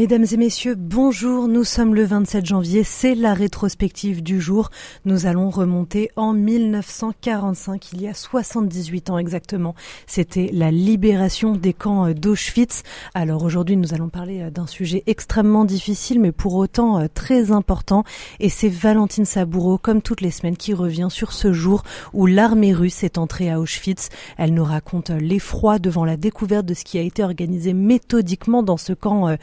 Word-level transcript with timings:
Mesdames 0.00 0.24
et 0.32 0.38
messieurs, 0.38 0.76
bonjour. 0.76 1.46
Nous 1.46 1.62
sommes 1.62 1.94
le 1.94 2.04
27 2.04 2.46
janvier. 2.46 2.84
C'est 2.84 3.14
la 3.14 3.34
rétrospective 3.34 4.22
du 4.22 4.40
jour. 4.40 4.70
Nous 5.04 5.26
allons 5.26 5.50
remonter 5.50 6.10
en 6.16 6.32
1945, 6.32 7.92
il 7.92 8.00
y 8.00 8.08
a 8.08 8.14
78 8.14 9.10
ans 9.10 9.18
exactement. 9.18 9.74
C'était 10.06 10.48
la 10.54 10.70
libération 10.70 11.54
des 11.54 11.74
camps 11.74 12.12
d'Auschwitz. 12.12 12.82
Alors 13.12 13.44
aujourd'hui, 13.44 13.76
nous 13.76 13.92
allons 13.92 14.08
parler 14.08 14.50
d'un 14.50 14.66
sujet 14.66 15.02
extrêmement 15.06 15.66
difficile, 15.66 16.18
mais 16.18 16.32
pour 16.32 16.54
autant 16.54 16.98
euh, 16.98 17.06
très 17.12 17.52
important. 17.52 18.04
Et 18.38 18.48
c'est 18.48 18.70
Valentine 18.70 19.26
Saboureau, 19.26 19.76
comme 19.76 20.00
toutes 20.00 20.22
les 20.22 20.30
semaines, 20.30 20.56
qui 20.56 20.72
revient 20.72 21.08
sur 21.10 21.34
ce 21.34 21.52
jour 21.52 21.82
où 22.14 22.24
l'armée 22.24 22.72
russe 22.72 23.04
est 23.04 23.18
entrée 23.18 23.50
à 23.50 23.60
Auschwitz. 23.60 24.08
Elle 24.38 24.54
nous 24.54 24.64
raconte 24.64 25.10
l'effroi 25.10 25.78
devant 25.78 26.06
la 26.06 26.16
découverte 26.16 26.64
de 26.64 26.72
ce 26.72 26.84
qui 26.84 26.96
a 26.96 27.02
été 27.02 27.22
organisé 27.22 27.74
méthodiquement 27.74 28.62
dans 28.62 28.78
ce 28.78 28.94
camp 28.94 29.28
euh, 29.28 29.36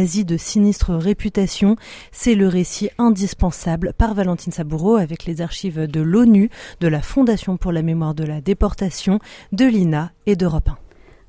de 0.00 0.38
sinistre 0.38 0.94
réputation. 0.94 1.76
C'est 2.10 2.34
le 2.34 2.48
récit 2.48 2.88
indispensable 2.96 3.92
par 3.98 4.14
Valentine 4.14 4.52
Saboureau 4.52 4.96
avec 4.96 5.26
les 5.26 5.42
archives 5.42 5.86
de 5.86 6.00
l'ONU, 6.00 6.48
de 6.80 6.88
la 6.88 7.02
Fondation 7.02 7.58
pour 7.58 7.70
la 7.70 7.82
mémoire 7.82 8.14
de 8.14 8.24
la 8.24 8.40
déportation, 8.40 9.18
de 9.52 9.66
l'INA 9.66 10.10
et 10.24 10.36
d'Europe 10.36 10.70
1. 10.70 10.78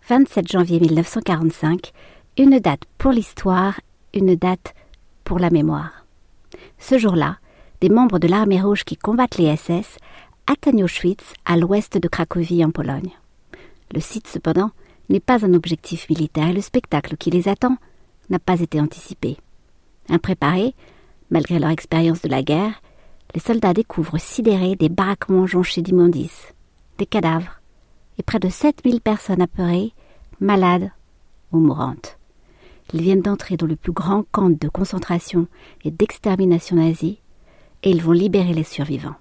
27 0.08 0.50
janvier 0.50 0.80
1945, 0.80 1.92
une 2.38 2.60
date 2.60 2.84
pour 2.98 3.12
l'histoire, 3.12 3.82
une 4.14 4.36
date 4.36 4.74
pour 5.26 5.40
la 5.40 5.50
mémoire. 5.50 6.06
Ce 6.80 6.98
jour-là, 6.98 7.40
des 7.82 7.90
membres 7.90 8.20
de 8.20 8.28
l'armée 8.30 8.62
rouge 8.62 8.86
qui 8.86 8.96
combattent 8.96 9.38
les 9.38 9.54
SS 9.58 9.98
atteignent 10.48 10.86
Auschwitz 10.86 11.34
à 11.44 11.58
l'ouest 11.58 11.98
de 11.98 12.08
Cracovie 12.08 12.64
en 12.64 12.72
Pologne. 12.72 13.12
Le 13.94 14.00
site, 14.00 14.28
cependant, 14.28 14.72
n'est 15.10 15.20
pas 15.20 15.46
un 15.46 15.54
objectif 15.54 16.10
militaire 16.10 16.48
et 16.48 16.54
le 16.54 16.62
spectacle 16.62 17.18
qui 17.18 17.32
les 17.32 17.50
attend 17.50 17.76
n'a 18.32 18.40
pas 18.40 18.60
été 18.60 18.80
anticipé. 18.80 19.38
Impréparés, 20.10 20.74
malgré 21.30 21.60
leur 21.60 21.70
expérience 21.70 22.22
de 22.22 22.30
la 22.30 22.42
guerre, 22.42 22.82
les 23.36 23.40
soldats 23.40 23.74
découvrent 23.74 24.20
sidérés 24.20 24.76
des 24.76 24.90
baraquements 24.90 25.48
jonchés 25.48 25.82
d'immondices, 25.82 26.54
des 26.98 27.06
cadavres, 27.06 27.62
et 28.18 28.24
près 28.24 28.40
de 28.40 28.50
7000 28.50 29.02
personnes 29.02 29.42
apeurées, 29.42 29.94
malades 30.40 30.92
ou 31.52 31.60
mourantes. 31.60 32.18
Ils 32.94 33.02
viennent 33.02 33.22
d'entrer 33.22 33.56
dans 33.56 33.68
le 33.68 33.78
plus 33.78 33.94
grand 33.94 34.24
camp 34.32 34.50
de 34.50 34.68
concentration 34.68 35.48
et 35.86 35.92
d'extermination 35.92 36.76
nazie, 36.76 37.20
et 37.84 37.92
ils 37.92 38.04
vont 38.04 38.12
libérer 38.12 38.54
les 38.54 38.64
survivants. 38.64 39.16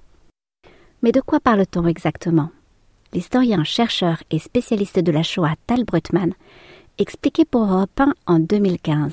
Mais 1.03 1.12
de 1.12 1.20
quoi 1.20 1.41
parle-t-on 1.41 1.86
exactement? 1.86 2.50
L'historien, 3.12 3.64
chercheur 3.64 4.22
et 4.31 4.38
spécialiste 4.38 4.98
de 4.98 5.12
la 5.12 5.22
Shoah 5.22 5.55
Tal 5.66 5.84
Brutman 5.84 6.33
expliqué 7.00 7.44
pour 7.44 7.64
Europe 7.64 7.98
1 7.98 8.12
en 8.26 8.38
2015. 8.38 9.12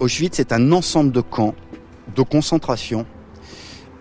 Auschwitz 0.00 0.40
est 0.40 0.52
un 0.52 0.72
ensemble 0.72 1.12
de 1.12 1.20
camps, 1.20 1.54
de 2.14 2.22
concentration 2.22 3.06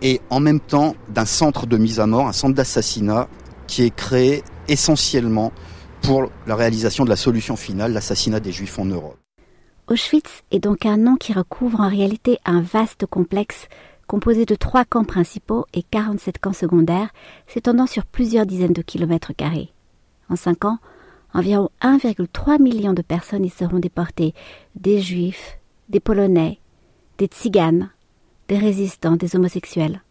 et 0.02 0.21
en 0.29 0.39
même 0.39 0.59
temps 0.59 0.95
d'un 1.09 1.25
centre 1.25 1.66
de 1.66 1.77
mise 1.77 1.99
à 1.99 2.07
mort, 2.07 2.27
un 2.27 2.33
centre 2.33 2.55
d'assassinat 2.55 3.27
qui 3.67 3.83
est 3.83 3.95
créé 3.95 4.44
essentiellement 4.67 5.52
pour 6.02 6.29
la 6.45 6.55
réalisation 6.55 7.03
de 7.03 7.09
la 7.09 7.16
solution 7.16 7.55
finale, 7.55 7.94
l'assassinat 7.94 8.39
des 8.39 8.52
Juifs 8.52 8.79
en 8.79 8.85
Europe. 8.85 9.17
Auschwitz 9.88 10.44
est 10.51 10.59
donc 10.59 10.85
un 10.85 10.97
nom 10.97 11.16
qui 11.16 11.33
recouvre 11.33 11.79
en 11.79 11.89
réalité 11.89 12.39
un 12.45 12.61
vaste 12.61 13.05
complexe 13.05 13.67
composé 14.07 14.45
de 14.45 14.55
trois 14.55 14.85
camps 14.85 15.03
principaux 15.03 15.66
et 15.73 15.83
47 15.83 16.39
camps 16.39 16.53
secondaires 16.53 17.09
s'étendant 17.47 17.88
sur 17.88 18.06
plusieurs 18.06 18.45
dizaines 18.45 18.73
de 18.73 18.81
kilomètres 18.81 19.33
carrés. 19.33 19.72
En 20.29 20.35
cinq 20.35 20.66
ans, 20.66 20.79
Environ 21.33 21.69
1,3 21.81 22.61
million 22.61 22.93
de 22.93 23.01
personnes 23.01 23.45
y 23.45 23.49
seront 23.49 23.79
déportées, 23.79 24.33
des 24.75 25.01
juifs, 25.01 25.57
des 25.89 25.99
polonais, 25.99 26.59
des 27.17 27.27
tziganes, 27.27 27.89
des 28.47 28.57
résistants, 28.57 29.15
des 29.15 29.35
homosexuels. 29.35 30.01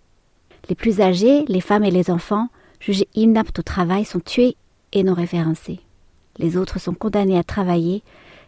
Les 0.68 0.74
plus 0.74 1.00
âgés, 1.00 1.44
les 1.48 1.60
femmes 1.60 1.84
et 1.84 1.90
les 1.90 2.10
enfants, 2.10 2.48
jugés 2.80 3.08
inaptes 3.14 3.58
au 3.58 3.62
travail, 3.62 4.04
sont 4.04 4.20
tués 4.20 4.56
et 4.92 5.02
non 5.02 5.14
référencés. 5.14 5.80
Les 6.38 6.56
autres 6.56 6.78
sont 6.78 6.94
condamnés 6.94 7.38
à 7.38 7.44
travailler 7.44 8.02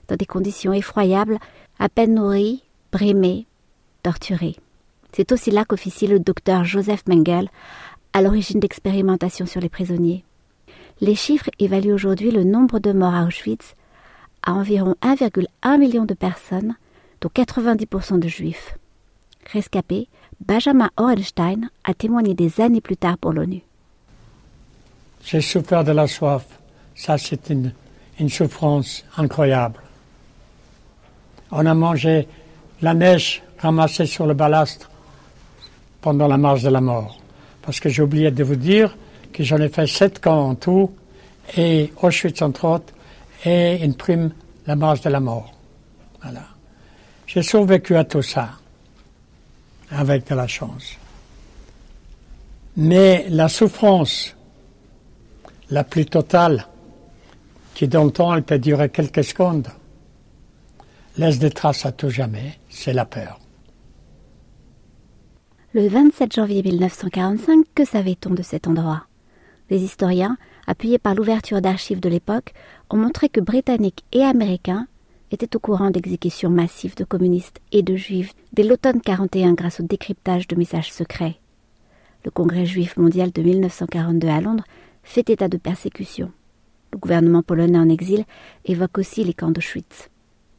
dans 0.08 0.16
des 0.16 0.26
conditions 0.26 0.72
effroyables, 0.72 1.38
à 1.78 1.88
peine 1.88 2.14
nourris, 2.14 2.64
brimés, 2.92 3.46
torturés. 4.02 4.56
C'est 5.12 5.32
aussi 5.32 5.50
là 5.50 5.64
qu'officie 5.64 6.06
le 6.06 6.18
docteur 6.18 6.64
Joseph 6.64 7.06
Mengel, 7.06 7.48
à 8.12 8.22
l'origine 8.22 8.60
d'expérimentations 8.60 9.46
sur 9.46 9.60
les 9.60 9.68
prisonniers. 9.68 10.24
Les 11.00 11.14
chiffres 11.14 11.50
évaluent 11.58 11.92
aujourd'hui 11.92 12.30
le 12.30 12.44
nombre 12.44 12.80
de 12.80 12.92
morts 12.92 13.14
à 13.14 13.24
Auschwitz 13.24 13.74
à 14.42 14.52
environ 14.52 14.94
1,1 15.02 15.78
million 15.78 16.04
de 16.04 16.14
personnes, 16.14 16.74
dont 17.20 17.30
90% 17.34 18.18
de 18.18 18.28
juifs. 18.28 18.76
Rescapé, 19.52 20.08
Benjamin 20.44 20.90
Orenstein 20.96 21.70
a 21.84 21.94
témoigné 21.94 22.34
des 22.34 22.60
années 22.60 22.80
plus 22.80 22.96
tard 22.96 23.18
pour 23.18 23.32
l'ONU. 23.32 23.62
J'ai 25.24 25.40
souffert 25.40 25.84
de 25.84 25.92
la 25.92 26.06
soif. 26.06 26.44
Ça, 26.94 27.18
c'est 27.18 27.50
une, 27.50 27.72
souffrance 28.28 29.04
incroyable. 29.16 29.80
On 31.50 31.64
a 31.66 31.74
mangé 31.74 32.26
la 32.82 32.94
neige 32.94 33.42
ramassée 33.58 34.06
sur 34.06 34.26
le 34.26 34.34
balastre 34.34 34.90
pendant 36.00 36.28
la 36.28 36.36
marche 36.36 36.62
de 36.62 36.68
la 36.68 36.80
mort. 36.80 37.20
Parce 37.62 37.80
que 37.80 37.88
j'ai 37.88 38.02
oublié 38.02 38.30
de 38.30 38.44
vous 38.44 38.56
dire, 38.56 38.96
que 39.32 39.42
j'en 39.44 39.58
ai 39.58 39.68
fait 39.68 39.86
sept 39.86 40.20
camps 40.20 40.50
en 40.50 40.54
tout, 40.54 40.92
et 41.56 41.92
Auschwitz 42.02 42.42
entre 42.42 42.64
autres, 42.64 42.92
et 43.44 43.84
une 43.84 43.94
prime, 43.94 44.32
la 44.66 44.76
marche 44.76 45.00
de 45.00 45.10
la 45.10 45.20
mort. 45.20 45.52
Voilà. 46.22 46.44
J'ai 47.26 47.42
survécu 47.42 47.96
à 47.96 48.04
tout 48.04 48.22
ça, 48.22 48.50
avec 49.90 50.28
de 50.28 50.34
la 50.34 50.46
chance. 50.46 50.96
Mais 52.76 53.26
la 53.28 53.48
souffrance 53.48 54.34
la 55.70 55.84
plus 55.84 56.06
totale, 56.06 56.66
qui 57.74 57.88
dans 57.88 58.04
le 58.04 58.10
temps 58.10 58.34
elle 58.34 58.42
peut 58.42 58.58
durer 58.58 58.88
quelques 58.88 59.24
secondes, 59.24 59.68
laisse 61.16 61.38
des 61.38 61.50
traces 61.50 61.84
à 61.84 61.92
tout 61.92 62.10
jamais, 62.10 62.58
c'est 62.70 62.92
la 62.92 63.04
peur. 63.04 63.40
Le 65.74 65.86
27 65.88 66.34
janvier 66.34 66.62
1945, 66.62 67.66
que 67.74 67.84
savait-on 67.84 68.30
de 68.30 68.42
cet 68.42 68.66
endroit? 68.66 69.07
Les 69.70 69.82
historiens, 69.82 70.36
appuyés 70.66 70.98
par 70.98 71.14
l'ouverture 71.14 71.60
d'archives 71.60 72.00
de 72.00 72.08
l'époque, 72.08 72.52
ont 72.90 72.96
montré 72.96 73.28
que 73.28 73.40
Britanniques 73.40 74.04
et 74.12 74.22
Américains 74.22 74.86
étaient 75.30 75.54
au 75.56 75.58
courant 75.58 75.90
d'exécutions 75.90 76.50
massives 76.50 76.96
de 76.96 77.04
communistes 77.04 77.60
et 77.72 77.82
de 77.82 77.96
juifs 77.96 78.34
dès 78.52 78.62
l'automne 78.62 79.00
41 79.00 79.52
grâce 79.52 79.80
au 79.80 79.82
décryptage 79.82 80.48
de 80.48 80.56
messages 80.56 80.92
secrets. 80.92 81.36
Le 82.24 82.30
Congrès 82.30 82.66
juif 82.66 82.96
mondial 82.96 83.30
de 83.30 83.42
1942 83.42 84.28
à 84.28 84.40
Londres 84.40 84.64
fait 85.02 85.30
état 85.30 85.48
de 85.48 85.56
persécutions. 85.56 86.32
Le 86.92 86.98
gouvernement 86.98 87.42
polonais 87.42 87.78
en 87.78 87.88
exil 87.88 88.24
évoque 88.64 88.98
aussi 88.98 89.22
les 89.22 89.34
camps 89.34 89.50
d'Auschwitz. 89.50 90.08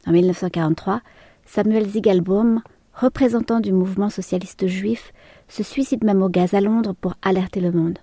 En 0.06 0.12
1943, 0.12 1.00
Samuel 1.44 1.88
Zigalbaum, 1.88 2.62
représentant 2.94 3.60
du 3.60 3.72
mouvement 3.72 4.08
socialiste 4.08 4.66
juif, 4.66 5.12
se 5.48 5.62
suicide 5.62 6.04
même 6.04 6.22
au 6.22 6.28
gaz 6.28 6.54
à 6.54 6.60
Londres 6.60 6.94
pour 7.00 7.14
alerter 7.22 7.60
le 7.60 7.72
monde. 7.72 7.98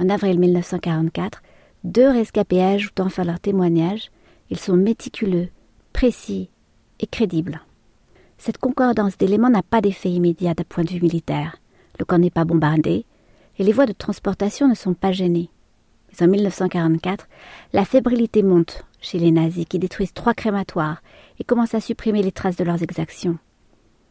En 0.00 0.08
avril 0.08 0.40
1944, 0.40 1.42
deux 1.84 2.08
rescapés 2.08 2.62
ajoutent 2.62 3.00
enfin 3.00 3.22
leur 3.22 3.38
témoignage. 3.38 4.10
Ils 4.48 4.58
sont 4.58 4.76
méticuleux, 4.76 5.48
précis 5.92 6.48
et 7.00 7.06
crédibles. 7.06 7.60
Cette 8.38 8.56
concordance 8.56 9.18
d'éléments 9.18 9.50
n'a 9.50 9.62
pas 9.62 9.82
d'effet 9.82 10.08
immédiat 10.08 10.54
d'un 10.54 10.64
point 10.64 10.84
de 10.84 10.90
vue 10.90 11.02
militaire. 11.02 11.58
Le 11.98 12.06
camp 12.06 12.16
n'est 12.16 12.30
pas 12.30 12.46
bombardé 12.46 13.04
et 13.58 13.62
les 13.62 13.72
voies 13.72 13.84
de 13.84 13.92
transportation 13.92 14.68
ne 14.68 14.74
sont 14.74 14.94
pas 14.94 15.12
gênées. 15.12 15.50
Mais 16.08 16.26
en 16.26 16.30
1944, 16.30 17.28
la 17.74 17.84
fébrilité 17.84 18.42
monte 18.42 18.86
chez 19.02 19.18
les 19.18 19.30
nazis 19.30 19.66
qui 19.66 19.78
détruisent 19.78 20.14
trois 20.14 20.32
crématoires 20.32 21.02
et 21.38 21.44
commencent 21.44 21.74
à 21.74 21.80
supprimer 21.80 22.22
les 22.22 22.32
traces 22.32 22.56
de 22.56 22.64
leurs 22.64 22.82
exactions. 22.82 23.36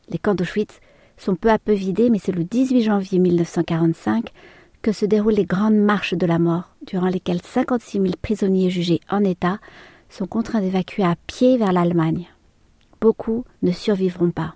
Les 0.09 0.19
camps 0.19 0.35
d'Auschwitz 0.35 0.81
sont 1.17 1.35
peu 1.35 1.49
à 1.49 1.57
peu 1.57 1.73
vidés, 1.73 2.11
mais 2.11 2.19
c'est 2.19 2.31
le 2.31 2.43
18 2.43 2.83
janvier 2.83 3.17
1945 3.17 4.31
que 4.81 4.91
se 4.91 5.05
déroulent 5.05 5.33
les 5.33 5.45
grandes 5.45 5.77
marches 5.77 6.13
de 6.13 6.25
la 6.25 6.39
mort, 6.39 6.75
durant 6.85 7.07
lesquelles 7.07 7.41
56 7.41 7.99
000 7.99 8.13
prisonniers 8.21 8.69
jugés 8.69 9.01
en 9.09 9.23
état 9.23 9.59
sont 10.09 10.25
contraints 10.25 10.61
d'évacuer 10.61 11.03
à 11.03 11.15
pied 11.27 11.57
vers 11.57 11.73
l'Allemagne. 11.73 12.27
Beaucoup 13.01 13.45
ne 13.61 13.71
survivront 13.71 14.31
pas. 14.31 14.55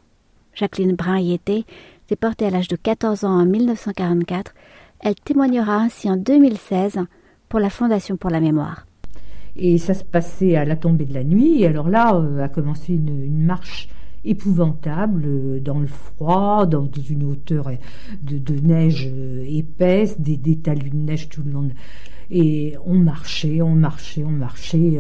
Jacqueline 0.54 0.96
Brun 0.96 1.20
y 1.20 1.34
était, 1.34 1.64
déportée 2.10 2.46
à 2.46 2.50
l'âge 2.50 2.68
de 2.68 2.76
14 2.76 3.24
ans 3.24 3.42
en 3.42 3.46
1944. 3.46 4.54
Elle 5.00 5.16
témoignera 5.16 5.78
ainsi 5.78 6.10
en 6.10 6.18
2016 6.18 7.00
pour 7.50 7.60
la 7.60 7.70
Fondation 7.70 8.18
pour 8.18 8.30
la 8.30 8.40
mémoire. 8.40 8.86
Et 9.56 9.78
ça 9.78 9.94
se 9.94 10.04
passait 10.04 10.56
à 10.56 10.66
la 10.66 10.76
tombée 10.76 11.06
de 11.06 11.14
la 11.14 11.24
nuit. 11.24 11.62
Et 11.62 11.68
alors 11.68 11.90
là, 11.90 12.16
euh, 12.16 12.44
a 12.44 12.50
commencé 12.50 12.94
une, 12.94 13.46
marche 13.46 13.90
épouvantable, 14.26 15.62
dans 15.62 15.80
le 15.80 15.88
froid, 15.88 16.66
dans 16.66 16.90
une 17.10 17.24
hauteur 17.24 17.72
de, 18.22 18.54
neige 18.60 19.12
épaisse, 19.48 20.20
des, 20.20 20.58
talus 20.58 20.90
de 20.90 20.96
neige 20.96 21.30
tout 21.30 21.44
le 21.44 21.52
long. 21.52 21.70
Et 22.32 22.76
on 22.86 22.96
marchait, 22.96 23.62
on 23.62 23.76
marchait, 23.76 24.24
on 24.24 24.32
marchait, 24.32 25.00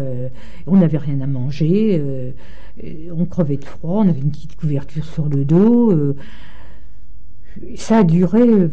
on 0.67 0.77
n'avait 0.77 0.97
rien 0.97 1.21
à 1.21 1.27
manger, 1.27 2.33
on 3.15 3.25
crevait 3.25 3.57
de 3.57 3.65
froid, 3.65 4.03
on 4.03 4.09
avait 4.09 4.19
une 4.19 4.31
petite 4.31 4.55
couverture 4.55 5.05
sur 5.05 5.29
le 5.29 5.45
dos. 5.45 6.15
ça 7.75 7.99
a 7.99 8.03
duré, 8.03 8.69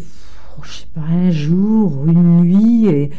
je 0.62 0.73
sais 0.73 0.87
pas, 0.93 1.00
un 1.00 1.31
jour, 1.31 2.06
une 2.06 2.43
nuit, 2.43 3.11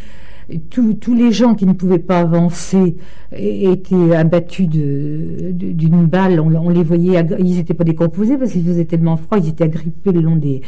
tous 0.70 1.14
les 1.14 1.32
gens 1.32 1.56
qui 1.56 1.66
ne 1.66 1.74
pouvaient 1.74 2.00
pas 2.00 2.20
avancer 2.20 2.96
étaient 3.34 4.16
abattus 4.16 4.68
d'une 4.68 6.06
balle. 6.06 6.40
On, 6.40 6.70
les 6.70 6.84
voyait, 6.84 7.24
ils 7.40 7.56
n'étaient 7.56 7.74
pas 7.74 7.84
décomposés 7.84 8.38
parce 8.38 8.52
qu'ils 8.52 8.66
faisaient 8.66 8.86
tellement 8.86 9.18
froid, 9.18 9.38
ils 9.38 9.50
étaient 9.50 9.64
agrippés 9.64 10.12
le 10.12 10.22
long 10.22 10.36
des, 10.36 10.62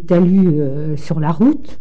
talus 0.00 0.48
euh, 0.48 0.96
sur 0.96 1.20
la 1.20 1.30
route. 1.30 1.78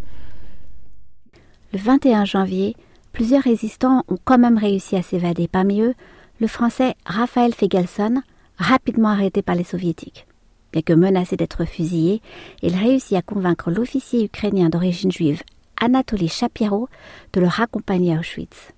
Le 1.73 1.79
21 1.79 2.25
janvier, 2.25 2.75
plusieurs 3.11 3.43
résistants 3.43 4.03
ont 4.07 4.17
quand 4.23 4.37
même 4.37 4.57
réussi 4.57 4.95
à 4.95 5.01
s'évader. 5.01 5.47
Parmi 5.47 5.81
eux, 5.81 5.93
le 6.39 6.47
français 6.47 6.95
Raphaël 7.05 7.53
Fegelson, 7.53 8.21
rapidement 8.57 9.09
arrêté 9.09 9.41
par 9.41 9.55
les 9.55 9.63
soviétiques. 9.63 10.27
Bien 10.73 10.81
que 10.81 10.93
menacé 10.93 11.35
d'être 11.37 11.65
fusillé, 11.65 12.21
il 12.61 12.75
réussit 12.75 13.17
à 13.17 13.21
convaincre 13.21 13.71
l'officier 13.71 14.25
ukrainien 14.25 14.69
d'origine 14.69 15.11
juive 15.11 15.41
Anatoly 15.79 16.27
Shapiro 16.27 16.89
de 17.33 17.41
le 17.41 17.47
raccompagner 17.47 18.15
à 18.15 18.19
Auschwitz. 18.19 18.73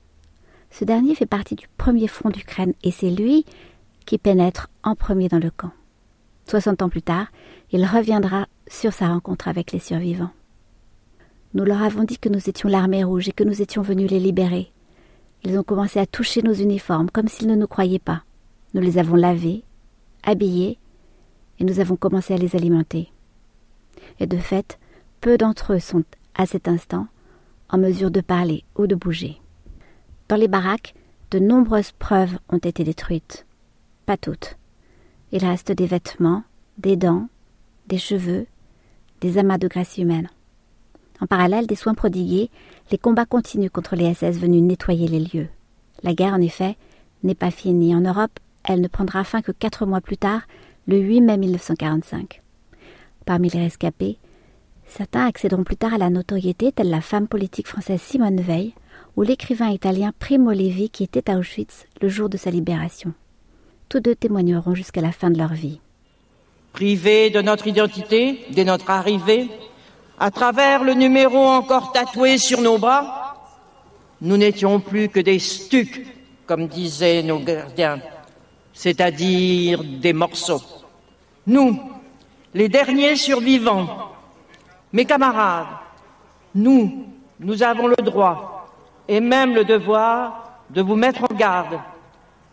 Ce 0.71 0.85
dernier 0.85 1.15
fait 1.15 1.25
partie 1.25 1.55
du 1.55 1.67
premier 1.77 2.07
front 2.07 2.29
d'Ukraine 2.29 2.73
et 2.83 2.91
c'est 2.91 3.09
lui 3.09 3.45
qui 4.05 4.17
pénètre 4.17 4.69
en 4.83 4.95
premier 4.95 5.27
dans 5.27 5.39
le 5.39 5.51
camp. 5.51 5.71
Soixante 6.47 6.81
ans 6.81 6.89
plus 6.89 7.01
tard, 7.01 7.27
il 7.71 7.85
reviendra 7.85 8.47
sur 8.67 8.93
sa 8.93 9.07
rencontre 9.07 9.47
avec 9.47 9.71
les 9.71 9.79
survivants. 9.79 10.31
Nous 11.53 11.63
leur 11.63 11.81
avons 11.81 12.03
dit 12.03 12.19
que 12.19 12.29
nous 12.29 12.49
étions 12.49 12.69
l'armée 12.69 13.03
rouge 13.03 13.29
et 13.29 13.31
que 13.31 13.43
nous 13.43 13.61
étions 13.61 13.81
venus 13.81 14.09
les 14.09 14.19
libérer. 14.19 14.71
Ils 15.43 15.57
ont 15.57 15.63
commencé 15.63 15.99
à 15.99 16.05
toucher 16.05 16.41
nos 16.41 16.53
uniformes 16.53 17.09
comme 17.09 17.27
s'ils 17.27 17.47
ne 17.47 17.55
nous 17.55 17.67
croyaient 17.67 17.99
pas. 17.99 18.23
Nous 18.73 18.81
les 18.81 18.97
avons 18.97 19.15
lavés, 19.15 19.63
habillés, 20.23 20.77
et 21.59 21.63
nous 21.63 21.79
avons 21.79 21.95
commencé 21.95 22.33
à 22.33 22.37
les 22.37 22.55
alimenter. 22.55 23.11
Et 24.19 24.27
de 24.27 24.37
fait, 24.37 24.79
peu 25.21 25.37
d'entre 25.37 25.73
eux 25.73 25.79
sont 25.79 26.03
à 26.39 26.45
cet 26.45 26.69
instant, 26.69 27.05
en 27.69 27.77
mesure 27.77 28.11
de 28.11 28.21
parler 28.21 28.63
ou 28.77 28.87
de 28.87 28.95
bouger. 28.95 29.41
Dans 30.29 30.37
les 30.37 30.47
baraques, 30.47 30.95
de 31.31 31.37
nombreuses 31.37 31.91
preuves 31.91 32.39
ont 32.47 32.57
été 32.57 32.85
détruites. 32.85 33.45
Pas 34.05 34.15
toutes. 34.15 34.55
Il 35.33 35.45
reste 35.45 35.73
des 35.73 35.85
vêtements, 35.85 36.43
des 36.77 36.95
dents, 36.95 37.27
des 37.87 37.97
cheveux, 37.97 38.47
des 39.19 39.37
amas 39.37 39.57
de 39.57 39.67
graisse 39.67 39.97
humaine. 39.97 40.29
En 41.19 41.27
parallèle 41.27 41.67
des 41.67 41.75
soins 41.75 41.93
prodigués, 41.93 42.49
les 42.89 42.97
combats 42.97 43.25
continuent 43.25 43.69
contre 43.69 43.97
les 43.97 44.13
SS 44.13 44.39
venus 44.39 44.63
nettoyer 44.63 45.09
les 45.09 45.19
lieux. 45.19 45.49
La 46.03 46.13
guerre, 46.13 46.33
en 46.33 46.41
effet, 46.41 46.77
n'est 47.23 47.35
pas 47.35 47.51
finie. 47.51 47.93
En 47.93 47.99
Europe, 48.01 48.39
elle 48.63 48.79
ne 48.79 48.87
prendra 48.87 49.25
fin 49.25 49.41
que 49.41 49.51
quatre 49.51 49.85
mois 49.85 49.99
plus 49.99 50.17
tard, 50.17 50.43
le 50.87 50.99
8 50.99 51.19
mai 51.19 51.37
1945. 51.37 52.41
Parmi 53.25 53.49
les 53.49 53.59
rescapés, 53.59 54.17
Certains 54.89 55.27
accéderont 55.27 55.63
plus 55.63 55.77
tard 55.77 55.93
à 55.93 55.97
la 55.99 56.09
notoriété, 56.09 56.71
telle 56.71 56.89
la 56.89 57.01
femme 57.01 57.27
politique 57.27 57.67
française 57.67 58.01
Simone 58.01 58.41
Veil 58.41 58.73
ou 59.15 59.21
l'écrivain 59.21 59.69
italien 59.69 60.11
Primo 60.17 60.51
Levi 60.51 60.89
qui 60.89 61.03
était 61.03 61.29
à 61.29 61.37
Auschwitz 61.37 61.85
le 62.01 62.09
jour 62.09 62.27
de 62.27 62.37
sa 62.37 62.49
libération. 62.49 63.13
Tous 63.87 63.99
deux 63.99 64.15
témoigneront 64.15 64.73
jusqu'à 64.73 65.01
la 65.01 65.11
fin 65.11 65.29
de 65.29 65.37
leur 65.37 65.53
vie. 65.53 65.79
Privés 66.73 67.29
de 67.29 67.41
notre 67.41 67.67
identité, 67.67 68.45
dès 68.51 68.63
notre 68.63 68.89
arrivée, 68.89 69.49
à 70.19 70.31
travers 70.31 70.83
le 70.83 70.93
numéro 70.93 71.37
encore 71.37 71.91
tatoué 71.91 72.37
sur 72.37 72.61
nos 72.61 72.79
bras, 72.79 73.35
nous 74.21 74.37
n'étions 74.37 74.79
plus 74.79 75.07
que 75.07 75.19
des 75.19 75.39
stucs, 75.39 76.05
comme 76.45 76.67
disaient 76.67 77.23
nos 77.23 77.39
gardiens, 77.39 78.01
c'est-à-dire 78.73 79.83
des 79.83 80.13
morceaux. 80.13 80.61
Nous, 81.47 81.79
les 82.53 82.69
derniers 82.69 83.15
survivants, 83.15 84.09
mes 84.91 85.05
camarades, 85.05 85.67
nous, 86.55 87.05
nous 87.39 87.63
avons 87.63 87.87
le 87.87 87.95
droit 87.97 88.67
et 89.07 89.19
même 89.19 89.53
le 89.53 89.63
devoir 89.63 90.61
de 90.69 90.81
vous 90.81 90.95
mettre 90.95 91.23
en 91.23 91.35
garde 91.35 91.79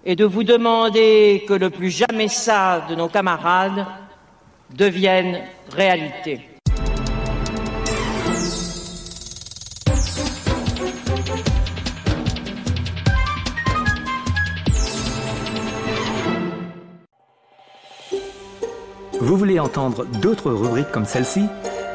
et 0.05 0.17
de 0.17 0.25
vous 0.25 0.45
demander 0.45 1.45
que 1.49 1.55
le 1.55 1.71
plus 1.71 1.91
jamais 1.91 2.29
ça 2.29 2.87
de 2.89 2.95
nos 2.95 3.09
camarades 3.09 3.87
devienne 4.71 5.41
réalité. 5.73 6.49
Vous 19.19 19.37
voulez 19.37 19.59
entendre 19.59 20.05
d'autres 20.05 20.53
rubriques 20.53 20.93
comme 20.93 21.07
celle-ci? 21.07 21.49